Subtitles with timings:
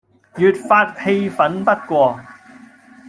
[0.37, 2.19] 越發氣憤不過，